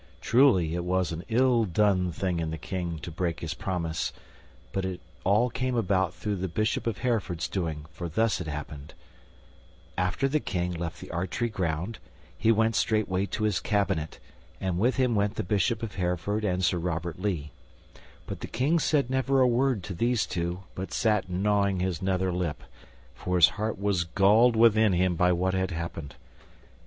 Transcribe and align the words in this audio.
Truly, 0.19 0.73
it 0.73 0.83
was 0.83 1.11
an 1.11 1.23
ill 1.29 1.63
done 1.63 2.11
thing 2.11 2.39
in 2.39 2.49
the 2.49 2.57
King 2.57 2.97
to 3.03 3.11
break 3.11 3.41
his 3.41 3.53
promise, 3.53 4.11
but 4.71 4.83
it 4.83 4.99
all 5.23 5.51
came 5.51 5.75
about 5.75 6.11
through 6.15 6.37
the 6.37 6.47
Bishop 6.47 6.87
of 6.87 6.97
Hereford's 6.97 7.47
doing, 7.47 7.85
for 7.91 8.09
thus 8.09 8.41
it 8.41 8.47
happened: 8.47 8.95
After 9.99 10.27
the 10.27 10.39
King 10.39 10.71
left 10.73 10.99
the 11.01 11.11
archery 11.11 11.49
ground, 11.49 11.99
he 12.35 12.51
went 12.51 12.73
straightway 12.75 13.27
to 13.27 13.43
his 13.43 13.59
cabinet, 13.59 14.17
and 14.59 14.79
with 14.79 14.95
him 14.95 15.13
went 15.13 15.35
the 15.35 15.43
Bishop 15.43 15.83
of 15.83 15.93
Hereford 15.93 16.43
and 16.43 16.65
Sir 16.65 16.79
Robert 16.79 17.19
Lee; 17.21 17.51
but 18.25 18.39
the 18.39 18.47
King 18.47 18.79
said 18.79 19.07
never 19.07 19.39
a 19.39 19.47
word 19.47 19.83
to 19.83 19.93
these 19.93 20.25
two, 20.25 20.63
but 20.73 20.91
sat 20.91 21.29
gnawing 21.29 21.79
his 21.79 22.01
nether 22.01 22.33
lip, 22.33 22.63
for 23.13 23.35
his 23.35 23.49
heart 23.49 23.79
was 23.79 24.03
galled 24.05 24.55
within 24.55 24.93
him 24.93 25.15
by 25.15 25.31
what 25.31 25.53
had 25.53 25.69
happened. 25.69 26.15